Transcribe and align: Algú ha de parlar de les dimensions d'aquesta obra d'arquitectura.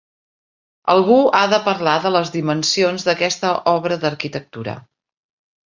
Algú 0.93 1.17
ha 1.39 1.41
de 1.51 1.59
parlar 1.67 1.93
de 2.07 2.13
les 2.17 2.33
dimensions 2.37 3.07
d'aquesta 3.11 3.55
obra 3.77 4.01
d'arquitectura. 4.07 4.79